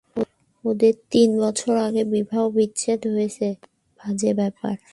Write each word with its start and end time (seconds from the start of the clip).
ওদের 0.65 0.93
তিন 1.11 1.29
বছর 1.43 1.73
আগে 1.87 2.03
বিবাহবিচ্ছেদ 2.13 3.01
হয়েছে, 3.07 3.47
বাজে 3.99 4.31
ব্যাপার। 4.33 4.75